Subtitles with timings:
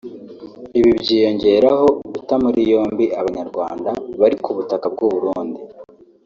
[0.79, 3.89] Ibi byiyongeraho guta muri yombi Abanyarwanda
[4.19, 5.61] bari ku butaka bw’u Burundi